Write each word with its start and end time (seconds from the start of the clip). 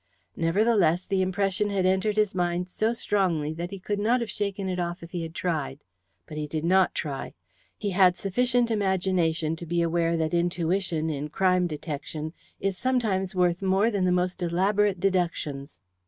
Nevertheless, 0.35 1.05
the 1.05 1.21
impression 1.21 1.69
had 1.69 1.85
entered 1.85 2.17
his 2.17 2.33
mind 2.33 2.67
so 2.67 2.91
strongly 2.91 3.53
that 3.53 3.69
he 3.69 3.77
could 3.77 3.99
not 3.99 4.19
have 4.19 4.31
shaken 4.31 4.67
it 4.67 4.79
off 4.79 5.03
if 5.03 5.11
he 5.11 5.21
had 5.21 5.35
tried. 5.35 5.83
But 6.25 6.37
he 6.37 6.47
did 6.47 6.63
not 6.65 6.95
try. 6.95 7.35
He 7.77 7.91
had 7.91 8.17
sufficient 8.17 8.71
imagination 8.71 9.55
to 9.57 9.65
be 9.67 9.83
aware 9.83 10.17
that 10.17 10.33
intuition, 10.33 11.11
in 11.11 11.29
crime 11.29 11.67
detection, 11.67 12.33
is 12.59 12.79
sometimes 12.79 13.35
worth 13.35 13.61
more 13.61 13.91
than 13.91 14.05
the 14.05 14.11
most 14.11 14.41
elaborate 14.41 14.99
deductions. 14.99 15.79